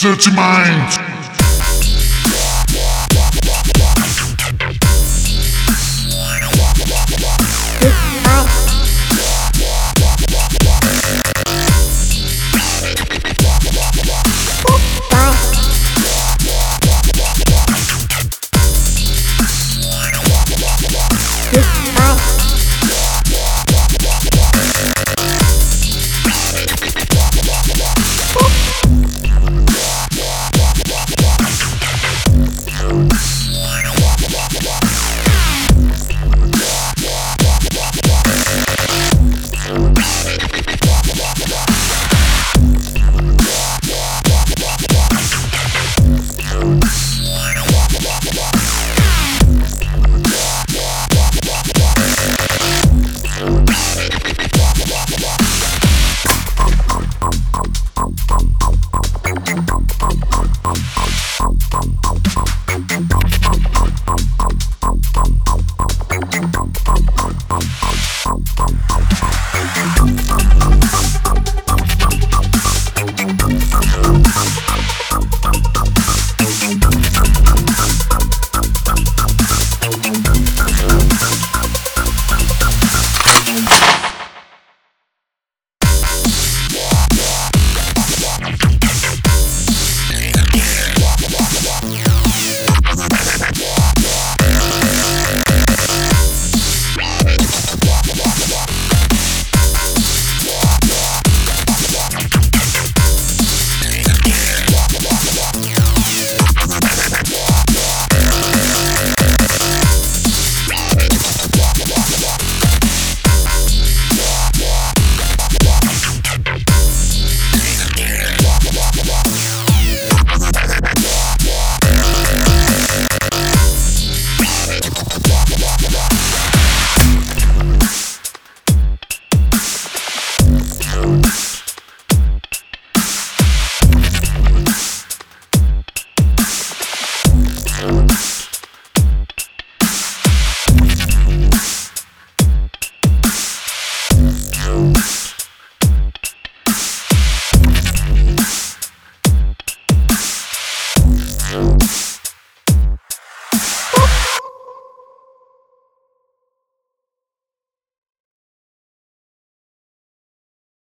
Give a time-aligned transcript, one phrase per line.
[0.00, 1.09] Dirty Mind.